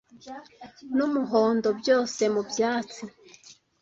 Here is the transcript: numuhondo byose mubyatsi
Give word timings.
numuhondo 0.95 1.69
byose 1.79 2.21
mubyatsi 2.33 3.03